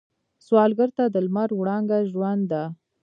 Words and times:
سوالګر 0.45 0.89
ته 0.97 1.03
د 1.13 1.15
لمر 1.25 1.49
وړانګه 1.55 1.97
ژوند 2.11 2.43
ده 2.51 2.63